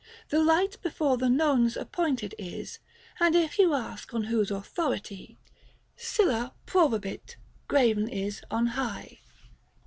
The 0.29 0.41
light 0.41 0.81
before 0.81 1.17
the 1.17 1.29
nones 1.29 1.77
appointed 1.77 2.33
is; 2.39 2.79
And 3.19 3.35
if 3.35 3.59
you 3.59 3.75
ask 3.75 4.11
on 4.15 4.23
whose 4.23 4.49
authority, 4.49 5.37
Sylla 5.95 6.55
pkobavit 6.65 7.35
graven 7.67 8.07
is 8.07 8.41
on 8.49 8.65
high. 8.73 9.19